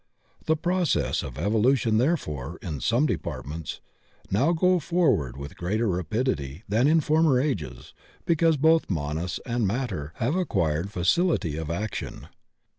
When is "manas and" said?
8.89-9.67